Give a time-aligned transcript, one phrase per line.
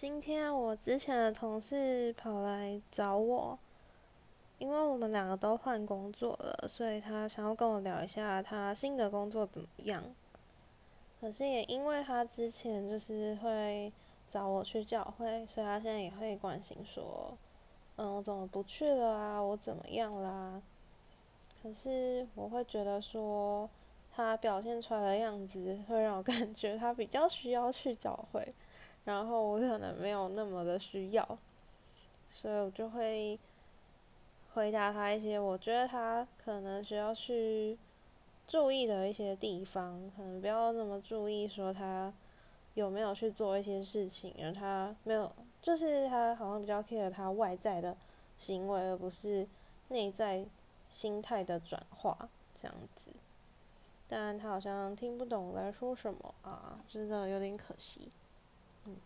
[0.00, 3.58] 今天我之前的同事跑来找我，
[4.56, 10.02] 因为我们两个都换工作了，所以他想要跟我聊一下他新的工作怎么样。
[11.20, 13.92] 可是也因为他之前就是会
[14.24, 17.36] 找我去教会，所以他现在也会关心说，
[17.96, 19.38] 嗯，我怎么不去了啊？
[19.38, 20.62] 我怎么样啦？
[21.62, 23.68] 可是我会觉得说，
[24.10, 28.54] 他表现出来的样子会让我感觉他比较需要去教会。
[29.04, 31.38] 然后我可能没有那么的需要，
[32.30, 33.38] 所以我就会
[34.54, 37.78] 回答他一些我觉得他可能需要去
[38.46, 42.12] 注意的一些地方，可能不要那么注意说他
[42.74, 47.96] 有没有去做一些事情，而他没有，就是他好像比较 care 他外在的
[48.36, 49.46] 行为，而不是
[49.88, 50.44] 内在
[50.88, 53.10] 心态的转化这样子。
[54.08, 58.10] 但他好像听不懂我在说什么啊，真的有点可惜。